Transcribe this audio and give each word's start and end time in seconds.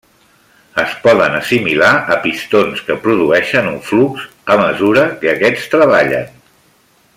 Es 0.83 0.93
poden 1.01 1.35
assimilar 1.39 1.89
a 2.15 2.17
pistons 2.23 2.81
que 2.89 2.97
produeixen 3.05 3.69
un 3.73 3.79
flux 3.91 4.27
a 4.55 4.59
mesura 4.65 5.07
que 5.21 5.33
aquests 5.37 5.71
treballen. 5.77 6.37